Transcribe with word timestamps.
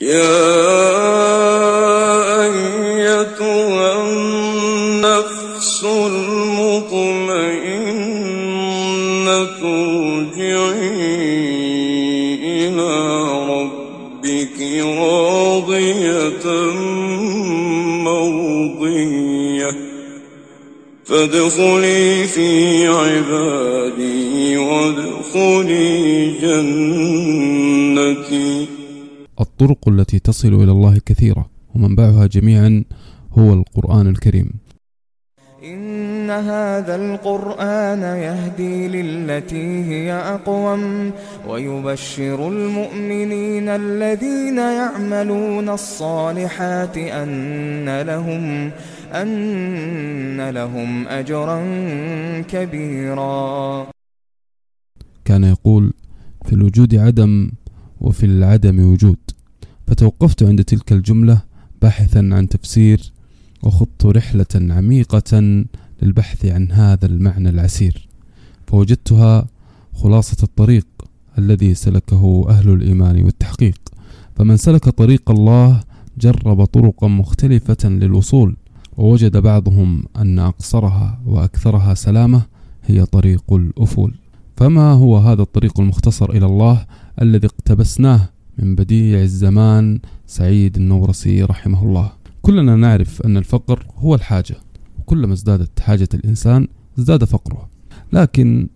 يا 0.00 0.38
أيتها 2.44 4.02
النفس 4.02 5.84
المطمئنة 5.84 6.28
ارجعي 9.62 10.78
إلى 12.44 12.92
ربك 13.50 14.58
راضية 14.98 16.48
فادخلي 21.04 22.24
في 22.24 22.86
عبادي 22.86 24.56
وادخلي 24.56 26.30
جنتي. 26.42 27.18
الطرق 29.60 29.88
التي 29.88 30.18
تصل 30.18 30.54
إلى 30.54 30.72
الله 30.72 30.98
كثيرة 31.06 31.50
ومنبعها 31.74 32.26
جميعا 32.26 32.84
هو 33.32 33.52
القرآن 33.52 34.06
الكريم. 34.06 34.50
إن 35.64 36.30
هذا 36.30 36.96
القرآن 36.96 38.02
يهدي 38.02 38.88
للتي 38.88 39.84
هي 39.84 40.12
أقوم 40.12 41.12
ويبشر 41.48 42.48
المؤمنين 42.48 43.68
الذين 43.68 44.58
يعملون 44.58 45.68
الصالحات 45.68 46.96
أن 46.96 48.00
لهم 48.02 48.70
أن 49.12 50.50
لهم 50.50 51.08
أجرا 51.08 51.60
كبيرا. 52.42 53.86
كان 55.24 55.44
يقول 55.44 55.92
في 56.46 56.52
الوجود 56.52 56.94
عدم 56.94 57.50
وفي 58.00 58.26
العدم 58.26 58.92
وجود. 58.92 59.27
فتوقفت 59.88 60.42
عند 60.42 60.64
تلك 60.64 60.92
الجملة 60.92 61.42
باحثا 61.82 62.18
عن 62.18 62.48
تفسير 62.48 63.12
وخضت 63.62 64.06
رحلة 64.06 64.46
عميقة 64.54 65.64
للبحث 66.02 66.46
عن 66.46 66.72
هذا 66.72 67.06
المعنى 67.06 67.48
العسير. 67.48 68.08
فوجدتها 68.66 69.46
خلاصة 69.94 70.36
الطريق 70.42 70.86
الذي 71.38 71.74
سلكه 71.74 72.46
أهل 72.48 72.68
الإيمان 72.68 73.24
والتحقيق. 73.24 73.80
فمن 74.36 74.56
سلك 74.56 74.88
طريق 74.88 75.30
الله 75.30 75.80
جرب 76.18 76.64
طرقا 76.64 77.08
مختلفة 77.08 77.88
للوصول 77.88 78.56
ووجد 78.96 79.36
بعضهم 79.36 80.04
أن 80.16 80.38
أقصرها 80.38 81.20
وأكثرها 81.26 81.94
سلامة 81.94 82.42
هي 82.84 83.04
طريق 83.04 83.52
الأفول. 83.52 84.14
فما 84.56 84.92
هو 84.92 85.16
هذا 85.16 85.42
الطريق 85.42 85.80
المختصر 85.80 86.30
إلى 86.30 86.46
الله 86.46 86.86
الذي 87.22 87.46
اقتبسناه 87.46 88.28
من 88.58 88.74
بديع 88.74 89.22
الزمان 89.22 90.00
سعيد 90.26 90.76
النورسي 90.76 91.42
رحمه 91.42 91.84
الله 91.84 92.12
كلنا 92.42 92.76
نعرف 92.76 93.22
أن 93.22 93.36
الفقر 93.36 93.86
هو 93.96 94.14
الحاجة 94.14 94.56
وكلما 94.98 95.32
ازدادت 95.32 95.80
حاجة 95.80 96.08
الإنسان 96.14 96.68
ازداد 96.98 97.24
فقره 97.24 97.68
لكن 98.12 98.68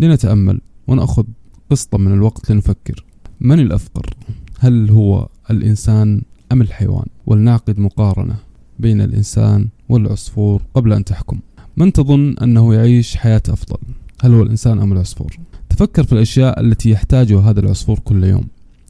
لنتأمل 0.00 0.60
ونأخذ 0.86 1.24
قسطا 1.70 1.98
من 1.98 2.12
الوقت 2.12 2.50
لنفكر 2.52 3.04
من 3.40 3.60
الأفقر؟ 3.60 4.14
هل 4.58 4.90
هو 4.90 5.28
الإنسان 5.50 6.22
أم 6.52 6.62
الحيوان؟ 6.62 7.06
ولنعقد 7.26 7.78
مقارنة 7.78 8.36
بين 8.78 9.00
الإنسان 9.00 9.68
والعصفور 9.88 10.62
قبل 10.74 10.92
أن 10.92 11.04
تحكم 11.04 11.38
من 11.76 11.92
تظن 11.92 12.36
أنه 12.42 12.74
يعيش 12.74 13.16
حياة 13.16 13.42
أفضل؟ 13.48 13.78
هل 14.22 14.34
هو 14.34 14.42
الإنسان 14.42 14.80
أم 14.80 14.92
العصفور؟ 14.92 15.38
تفكر 15.70 16.04
في 16.04 16.12
الأشياء 16.12 16.60
التي 16.60 16.90
يحتاجها 16.90 17.50
هذا 17.50 17.60
العصفور 17.60 17.98
كل 17.98 18.24
يوم 18.24 18.44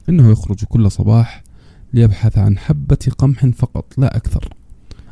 إنه 0.09 0.31
يخرج 0.31 0.63
كل 0.63 0.91
صباح 0.91 1.43
ليبحث 1.93 2.37
عن 2.37 2.57
حبة 2.57 2.97
قمح 3.17 3.45
فقط 3.45 3.85
لا 3.97 4.17
أكثر. 4.17 4.49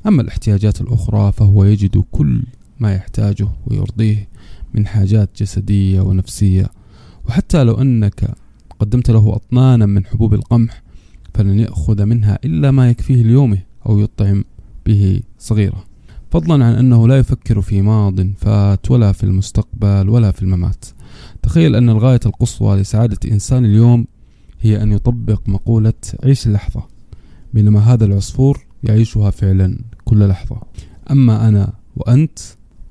أما 0.08 0.22
الاحتياجات 0.22 0.82
الأخرى 0.82 1.32
فهو 1.32 1.64
يجد 1.64 2.04
كل 2.12 2.44
ما 2.80 2.94
يحتاجه 2.94 3.48
ويرضيه 3.68 4.28
من 4.74 4.88
حاجات 4.88 5.30
جسدية 5.38 6.02
ونفسية. 6.02 6.70
وحتى 7.28 7.64
لو 7.64 7.74
أنك 7.74 8.36
قدمت 8.80 9.12
له 9.12 9.36
أطنانا 9.36 9.86
من 9.86 10.06
حبوب 10.06 10.34
القمح 10.34 10.84
فلن 11.34 11.60
يأخذ 11.60 12.06
منها 12.06 12.40
إلا 12.46 12.72
ما 12.72 12.90
يكفيه 12.90 13.24
ليومه 13.24 13.58
أو 13.86 14.00
يطعم 14.00 14.44
به 14.86 15.22
صغيرة. 15.40 15.84
فضلا 16.32 16.66
عن 16.66 16.74
أنه 16.74 17.08
لا 17.08 17.18
يفكر 17.18 17.62
في 17.62 17.82
ماض 17.82 18.22
فات 18.38 18.92
ولا 18.92 19.12
في 19.12 19.24
المستقبل 19.24 20.10
ولا 20.10 20.32
في 20.32 20.42
الممات. 20.42 20.86
تخيل 21.42 21.76
أن 21.76 21.90
الغاية 21.90 22.20
القصوى 22.26 22.78
لسعادة 22.78 23.32
إنسان 23.32 23.66
اليوم 23.66 24.06
هي 24.62 24.84
أن 24.84 24.92
يطبق 24.92 25.50
مقولة 25.50 25.94
عيش 26.24 26.48
اللحظة 26.48 26.84
بينما 27.54 27.80
هذا 27.80 28.06
العصفور 28.06 28.66
يعيشها 28.84 29.30
فعلا 29.30 29.80
كل 30.06 30.28
لحظة. 30.28 30.62
أما 31.12 31.48
أنا 31.48 31.74
وأنت 31.96 32.40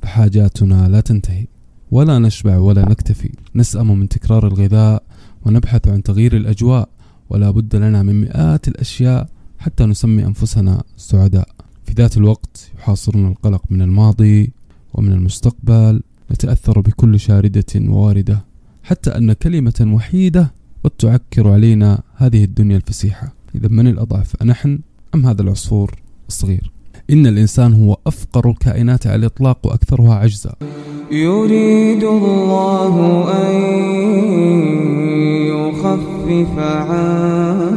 فحاجاتنا 0.02 0.88
لا 0.88 1.00
تنتهي 1.00 1.46
ولا 1.90 2.18
نشبع 2.18 2.58
ولا 2.58 2.88
نكتفي. 2.88 3.32
نسأم 3.54 3.98
من 3.98 4.08
تكرار 4.08 4.46
الغذاء 4.46 5.02
ونبحث 5.46 5.88
عن 5.88 6.02
تغيير 6.02 6.36
الأجواء 6.36 6.88
ولا 7.30 7.50
بد 7.50 7.76
لنا 7.76 8.02
من 8.02 8.20
مئات 8.20 8.68
الأشياء 8.68 9.28
حتى 9.58 9.84
نسمي 9.84 10.26
أنفسنا 10.26 10.82
سعداء. 10.96 11.48
في 11.84 11.92
ذات 11.92 12.16
الوقت 12.16 12.70
يحاصرنا 12.78 13.28
القلق 13.28 13.62
من 13.70 13.82
الماضي 13.82 14.52
ومن 14.94 15.12
المستقبل 15.12 16.02
نتأثر 16.32 16.80
بكل 16.80 17.20
شاردة 17.20 17.64
وواردة 17.76 18.44
حتى 18.82 19.10
أن 19.10 19.32
كلمة 19.32 19.90
وحيدة 19.94 20.52
قد 20.84 20.90
تعكر 20.90 21.48
علينا 21.48 22.00
هذه 22.16 22.44
الدنيا 22.44 22.76
الفسيحة. 22.76 23.34
إذا 23.54 23.68
من 23.68 23.86
الأضعف 23.86 24.36
أنحن 24.42 24.78
أم 25.14 25.26
هذا 25.26 25.42
العصفور 25.42 25.94
الصغير؟ 26.28 26.70
إن 27.10 27.26
الإنسان 27.26 27.72
هو 27.74 27.96
أفقر 28.06 28.50
الكائنات 28.50 29.06
على 29.06 29.16
الإطلاق 29.16 29.66
وأكثرها 29.66 30.14
عجزا. 30.14 30.54
يريد 31.10 32.04
الله 32.04 33.24
أن 33.42 33.54
يخفف 35.52 36.58
عنكم 36.88 37.74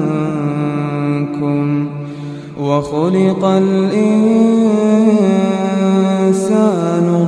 وخلق 2.59 3.45
الإنسان 3.45 4.03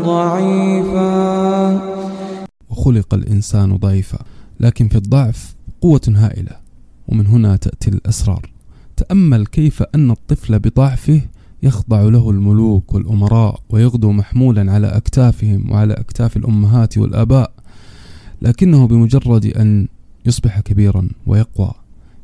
ضعيفا. 0.04 1.16
وخلق 2.70 3.14
الإنسان 3.14 3.78
ضعيفا. 3.78 4.20
لكن 4.60 4.88
في 4.88 4.96
الضعف 4.96 5.56
قوة 5.86 6.02
هائلة 6.08 6.52
ومن 7.08 7.28
هنا 7.28 7.56
تأتي 7.56 7.90
الأسرار. 7.90 8.50
تأمل 8.98 9.46
كيف 9.46 9.84
أن 9.96 10.12
الطفل 10.12 10.60
بضعفه 10.60 11.22
يخضع 11.64 12.02
له 12.02 12.30
الملوك 12.30 12.94
والأمراء 12.94 13.60
ويغدو 13.70 14.12
محمولا 14.12 14.72
على 14.72 14.88
أكتافهم 14.88 15.72
وعلى 15.72 15.94
أكتاف 15.94 16.38
الأمهات 16.38 16.98
والآباء 16.98 17.52
لكنه 18.42 18.88
بمجرد 18.88 19.46
أن 19.46 19.88
يصبح 20.26 20.60
كبيرا 20.60 21.10
ويقوى 21.28 21.72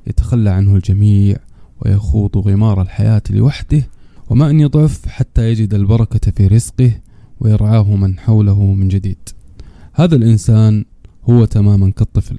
يتخلى 0.08 0.50
عنه 0.50 0.76
الجميع 0.76 1.38
ويخوض 1.82 2.38
غمار 2.38 2.82
الحياة 2.82 3.24
لوحده. 3.30 3.84
وما 4.30 4.50
أن 4.50 4.60
يضعف 4.60 5.08
حتى 5.08 5.52
يجد 5.52 5.74
البركة 5.74 6.32
في 6.32 6.48
رزقه 6.48 6.92
ويرعاه 7.40 7.96
من 7.96 8.20
حوله 8.20 8.74
من 8.74 8.88
جديد. 8.88 9.30
هذا 9.94 10.16
الإنسان 10.16 10.86
هو 11.30 11.46
تماما 11.46 11.90
كالطفل. 11.90 12.38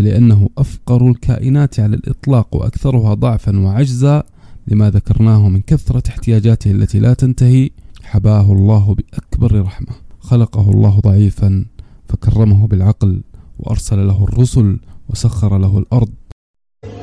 فلأنه 0.00 0.48
أفقر 0.58 1.08
الكائنات 1.08 1.80
على 1.80 1.96
الإطلاق 1.96 2.56
وأكثرها 2.56 3.14
ضعفا 3.14 3.58
وعجزا 3.58 4.22
لما 4.68 4.90
ذكرناه 4.90 5.48
من 5.48 5.60
كثرة 5.60 6.02
احتياجاته 6.08 6.70
التي 6.70 6.98
لا 6.98 7.14
تنتهي. 7.14 7.70
حباه 8.02 8.52
الله 8.52 8.94
بأكبر 8.94 9.62
رحمة. 9.62 9.94
خلقه 10.20 10.70
الله 10.70 11.00
ضعيفا 11.00 11.64
فكرمه 12.08 12.66
بالعقل 12.66 13.22
وأرسل 13.58 14.06
له 14.06 14.24
الرسل 14.24 14.78
وسخر 15.08 15.58
له 15.58 15.78
الأرض. 15.78 16.08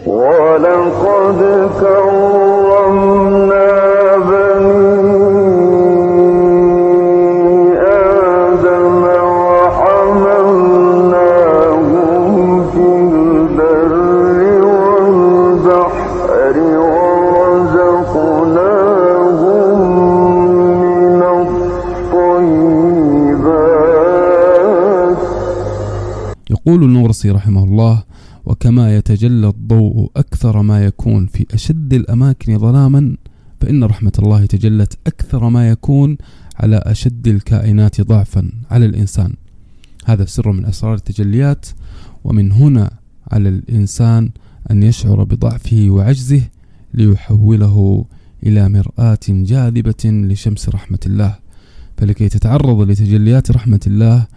ولقد 0.05 1.39
كرمنا 1.79 3.87
يقول 26.77 26.89
النورسي 26.89 27.31
رحمه 27.31 27.63
الله 27.63 28.03
وكما 28.45 28.95
يتجلى 28.97 29.47
الضوء 29.47 30.12
أكثر 30.15 30.62
ما 30.62 30.85
يكون 30.85 31.25
في 31.25 31.45
أشد 31.53 31.94
الأماكن 31.94 32.57
ظلاما 32.57 33.18
فإن 33.62 33.83
رحمة 33.83 34.12
الله 34.19 34.45
تجلت 34.45 34.97
أكثر 35.07 35.50
ما 35.50 35.69
يكون 35.69 36.18
على 36.56 36.77
أشد 36.85 37.27
الكائنات 37.27 38.01
ضعفا 38.01 38.51
على 38.71 38.85
الإنسان. 38.85 39.33
هذا 40.06 40.25
سر 40.25 40.51
من 40.51 40.65
أسرار 40.65 40.94
التجليات 40.94 41.65
ومن 42.24 42.51
هنا 42.51 42.91
على 43.31 43.50
الإنسان 43.50 44.29
أن 44.71 44.83
يشعر 44.83 45.24
بضعفه 45.24 45.85
وعجزه 45.89 46.41
ليحوله 46.94 48.06
إلى 48.44 48.69
مرآة 48.69 49.25
جاذبة 49.29 50.03
لشمس 50.06 50.69
رحمة 50.69 51.00
الله. 51.06 51.35
فلكي 51.97 52.29
تتعرض 52.29 52.81
لتجليات 52.81 53.51
رحمة 53.51 53.81
الله 53.88 54.27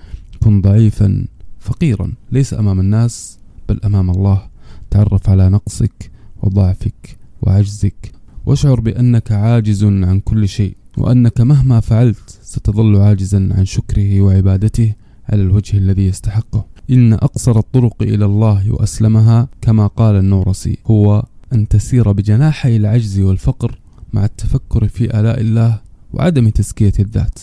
كن 0.41 0.61
ضعيفا 0.61 1.27
فقيرا 1.61 2.13
ليس 2.33 2.55
أمام 2.55 2.81
الناس 2.81 3.39
بل 3.69 3.81
أمام 3.85 4.11
الله. 4.11 4.43
تعرف 4.91 5.31
على 5.31 5.49
نقصك 5.49 6.11
وضعفك 6.43 7.19
وعجزك 7.43 8.13
واشعر 8.47 8.81
بأنك 8.81 9.33
عاجز 9.33 9.85
عن 9.85 10.21
كل 10.21 10.49
شيء 10.49 10.77
وأنك 10.99 11.41
مهما 11.41 11.81
فعلت 11.81 12.39
ستظل 12.43 12.97
عاجزا 12.97 13.49
عن 13.57 13.65
شكره 13.65 14.21
وعبادته 14.21 14.93
على 15.29 15.43
الوجه 15.43 15.77
الذي 15.77 16.07
يستحقه. 16.07 16.65
إن 16.91 17.13
أقصر 17.13 17.59
الطرق 17.59 18.03
إلى 18.03 18.25
الله 18.25 18.73
وأسلمها 18.73 19.49
كما 19.61 19.87
قال 19.87 20.17
النورسي 20.17 20.79
هو 20.87 21.25
أن 21.53 21.69
تسير 21.69 22.13
بجناحي 22.13 22.77
العجز 22.77 23.21
والفقر 23.21 23.79
مع 24.13 24.25
التفكر 24.25 24.89
في 24.89 25.21
آلاء 25.21 25.41
الله 25.41 25.81
وعدم 26.13 26.49
تزكية 26.49 26.93
الذات. 26.99 27.39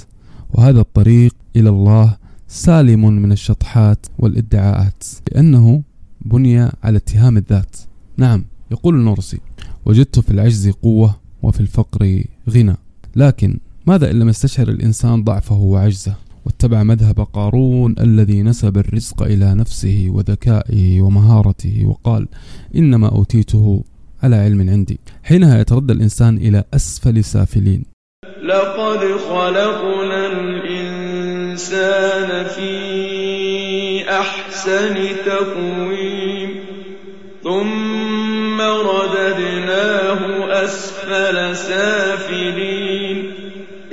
وهذا 0.54 0.80
الطريق 0.80 1.36
إلى 1.56 1.70
الله 1.70 2.18
سالم 2.48 3.14
من 3.14 3.32
الشطحات 3.32 4.06
والادعاءات 4.20 5.04
لأنه 5.32 5.84
بني 6.22 6.60
على 6.60 6.98
اتهام 6.98 7.38
الذات. 7.38 7.76
نعم 8.18 8.46
يقول 8.72 8.96
النورسي 8.96 9.40
وجدت 9.86 10.20
في 10.20 10.32
العجز 10.32 10.70
قوة 10.70 11.16
وفي 11.44 11.60
الفقر 11.60 12.24
غنى. 12.50 12.76
لكن 13.16 13.60
ماذا 13.86 14.12
إن 14.12 14.20
لم 14.20 14.30
يستشعر 14.30 14.68
الإنسان 14.68 15.24
ضعفه 15.24 15.56
وعجزه 15.56 16.16
واتبع 16.46 16.84
مذهب 16.84 17.20
قارون 17.20 17.96
الذي 18.00 18.44
نسب 18.44 18.78
الرزق 18.78 19.24
إلى 19.24 19.56
نفسه 19.56 20.08
وذكائه 20.10 21.02
ومهارته 21.02 21.86
وقال 21.86 22.28
إنما 22.76 23.10
أوتيته 23.10 23.84
على 24.24 24.36
علم 24.36 24.70
عندي 24.70 25.00
حينها 25.24 25.60
يتردى 25.60 25.94
الإنسان 25.94 26.38
إلى 26.38 26.64
أسفل 26.74 27.24
سافلين. 27.24 27.86
لقد 28.44 29.00
خلقنا 29.30 30.28
الإنسان 30.28 31.07
في 32.44 34.10
أحسن 34.10 34.96
تقويم. 35.26 36.56
ثم 37.44 38.62
رددناه 38.62 40.54
أسفل 40.64 41.56
سافلين. 41.56 43.34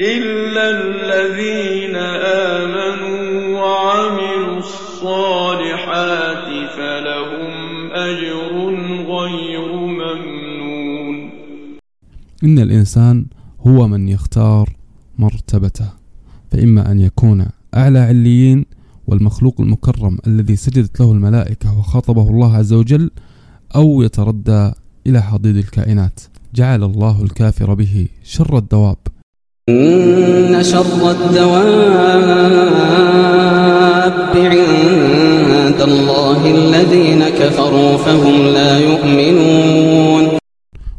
إلا 0.00 0.70
الذين 0.70 1.96
آمنوا 1.96 3.60
وعملوا 3.60 4.58
الصالحات 4.58 6.70
فلهم 6.70 7.92
أجر 7.92 8.74
غير 9.08 9.72
ممنون. 9.72 11.30
إن 12.44 12.58
الإنسان 12.58 13.26
هو 13.66 13.88
من 13.88 14.08
يختار 14.08 14.68
مرتبته. 15.18 16.03
فإما 16.54 16.90
أن 16.90 17.00
يكون 17.00 17.46
أعلى 17.74 17.98
عليين 17.98 18.64
والمخلوق 19.06 19.60
المكرم 19.60 20.18
الذي 20.26 20.56
سجدت 20.56 21.00
له 21.00 21.12
الملائكة 21.12 21.78
وخاطبه 21.78 22.28
الله 22.30 22.56
عز 22.56 22.72
وجل 22.72 23.10
أو 23.76 24.02
يتردى 24.02 24.72
إلى 25.06 25.22
حضيض 25.22 25.56
الكائنات. 25.56 26.20
جعل 26.54 26.82
الله 26.84 27.22
الكافر 27.22 27.74
به 27.74 28.08
شر 28.24 28.58
الدواب. 28.58 28.96
إن 29.68 30.62
شر 30.62 31.10
الدواب 31.10 31.64
عند 34.34 35.80
الله 35.80 36.40
الذين 36.50 37.28
كفروا 37.28 37.96
فهم 37.96 38.46
لا 38.46 38.78
يؤمنون. 38.78 40.38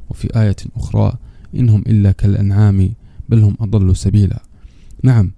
وفي 0.09 0.27
آية 0.41 0.55
أخرى 0.75 1.13
إنهم 1.55 1.83
إلا 1.87 2.11
كالأنعام 2.11 2.89
بل 3.29 3.43
هم 3.43 3.55
أضل 3.61 3.95
سبيلا. 3.95 4.39
نعم 5.03 5.31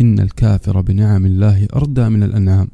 إن 0.00 0.20
الكافر 0.20 0.80
بنعم 0.80 1.26
الله 1.26 1.68
أردى 1.76 2.08
من 2.08 2.22
الأنعام 2.22 2.68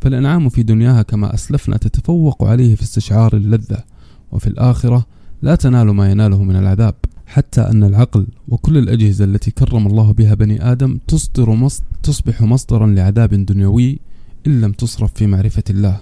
فالأنعام 0.00 0.48
في 0.48 0.62
دنياها 0.62 1.02
كما 1.02 1.34
أسلفنا 1.34 1.76
تتفوق 1.76 2.44
عليه 2.44 2.74
في 2.74 2.82
استشعار 2.82 3.36
اللذة 3.36 3.84
وفي 4.32 4.46
الآخرة 4.46 5.06
لا 5.42 5.54
تنال 5.54 5.86
ما 5.90 6.10
يناله 6.10 6.42
من 6.42 6.56
العذاب 6.56 6.94
حتى 7.26 7.60
أن 7.60 7.84
العقل 7.84 8.26
وكل 8.48 8.78
الأجهزة 8.78 9.24
التي 9.24 9.50
كرم 9.50 9.86
الله 9.86 10.12
بها 10.12 10.34
بني 10.34 10.72
آدم 10.72 10.98
تصدر 11.06 11.50
مص... 11.50 11.82
تصبح 12.02 12.42
مصدرا 12.42 12.86
لعذاب 12.86 13.34
دنيوي 13.34 13.98
إن 14.46 14.60
لم 14.60 14.72
تصرف 14.72 15.12
في 15.12 15.26
معرفة 15.26 15.62
الله. 15.70 16.00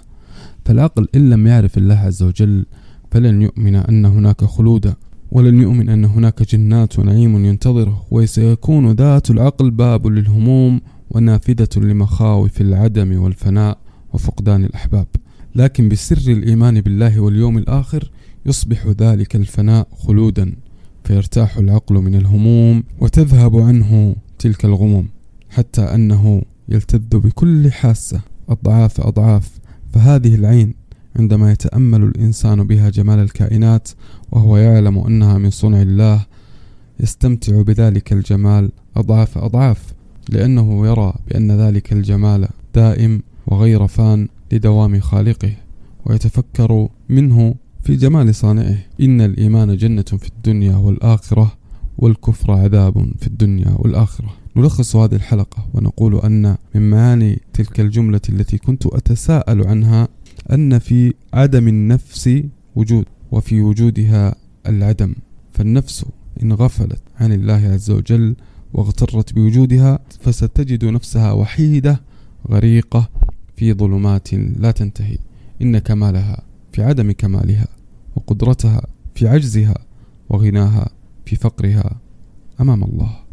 فالعقل 0.65 1.07
إن 1.15 1.29
لم 1.29 1.47
يعرف 1.47 1.77
الله 1.77 1.95
عز 1.95 2.23
وجل 2.23 2.65
فلن 3.11 3.41
يؤمن 3.41 3.75
أن 3.75 4.05
هناك 4.05 4.43
خلودا. 4.43 4.95
ولن 5.35 5.61
يؤمن 5.61 5.89
أن 5.89 6.05
هناك 6.05 6.43
جنات 6.43 6.99
ونعيم 6.99 7.45
ينتظره 7.45 8.05
وسيكون 8.11 8.91
ذات 8.91 9.29
العقل 9.29 9.71
باب 9.71 10.07
للهموم 10.07 10.81
ونافذة 11.09 11.69
لمخاوف 11.77 12.61
العدم 12.61 13.19
والفناء 13.21 13.77
وفقدان 14.13 14.65
الأحباب. 14.65 15.07
لكن 15.55 15.89
بسر 15.89 16.31
الإيمان 16.31 16.81
بالله 16.81 17.19
واليوم 17.19 17.57
الآخر 17.57 18.11
يصبح 18.45 18.87
ذلك 18.87 19.35
الفناء 19.35 19.87
خلودا 19.97 20.55
فيرتاح 21.03 21.57
العقل 21.57 21.95
من 21.95 22.15
الهموم 22.15 22.83
وتذهب 22.99 23.57
عنه 23.57 24.15
تلك 24.39 24.65
الغموم 24.65 25.07
حتى 25.49 25.81
أنه 25.81 26.41
يلتذ 26.69 27.19
بكل 27.19 27.71
حاسة 27.71 28.21
أضعاف 28.49 29.01
أضعاف. 29.01 29.59
فهذه 29.93 30.35
العين 30.35 30.85
عندما 31.19 31.51
يتأمل 31.51 32.03
الإنسان 32.03 32.63
بها 32.67 32.89
جمال 32.89 33.19
الكائنات 33.19 33.89
وهو 34.35 34.57
يعلم 34.57 34.97
أنها 34.97 35.37
من 35.37 35.49
صنع 35.49 35.81
الله 35.81 36.25
يستمتع 36.99 37.61
بذلك 37.61 38.13
الجمال 38.13 38.71
أضعاف 38.95 39.37
أضعاف 39.37 39.93
لأنه 40.29 40.87
يرى 40.87 41.13
بأن 41.27 41.51
ذلك 41.51 41.93
الجمال 41.93 42.47
دائم 42.75 43.21
وغير 43.47 43.87
فان 43.87 44.27
لدوام 44.51 44.99
خالقه 44.99 45.51
ويتفكر 46.05 46.87
منه 47.09 47.55
في 47.83 47.95
جمال 47.95 48.35
صانعه. 48.35 48.77
إن 49.01 49.21
الإيمان 49.21 49.77
جنة 49.77 50.01
في 50.01 50.27
الدنيا 50.27 50.75
والآخرة 50.75 51.51
والكفر 51.97 52.51
عذاب 52.51 53.11
في 53.19 53.27
الدنيا 53.27 53.75
والآخرة. 53.77 54.29
نلخص 54.55 54.95
هذه 54.95 55.15
الحلقة 55.15 55.65
ونقول 55.73 56.15
أن 56.15 56.57
من 56.75 56.89
معاني 56.89 57.41
تلك 57.53 57.79
الجملة 57.79 58.21
التي 58.29 58.57
كنت 58.57 58.85
أتساءل 58.85 59.67
عنها 59.67 60.07
أن 60.51 60.79
في 60.79 61.13
عدم 61.33 61.67
النفس 61.67 62.43
وجود 62.75 63.05
وفي 63.31 63.61
وجودها 63.61 64.35
العدم. 64.67 65.15
فالنفس 65.53 66.05
إن 66.43 66.53
غفلت 66.53 67.01
عن 67.19 67.31
الله 67.31 67.53
عز 67.53 67.91
وجل 67.91 68.35
واغترت 68.73 69.33
بوجودها 69.33 69.99
فستجد 70.19 70.85
نفسها 70.85 71.31
وحيدة 71.31 72.01
غريقة 72.49 73.09
في 73.55 73.73
ظلمات 73.73 74.33
لا 74.33 74.71
تنتهي. 74.71 75.17
إن 75.61 75.77
كمالها 75.77 76.43
في 76.71 76.83
عدم 76.83 77.11
كمالها 77.11 77.67
وقدرتها 78.15 78.81
في 79.15 79.27
عجزها 79.27 79.75
وغناها 80.29 80.89
في 81.25 81.35
فقرها 81.35 81.99
أمام 82.61 82.83
الله. 82.83 83.24